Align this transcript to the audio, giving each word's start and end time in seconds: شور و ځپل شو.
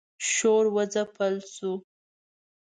شور 0.31 0.65
و 0.75 0.77
ځپل 0.93 1.35
شو. 1.53 1.71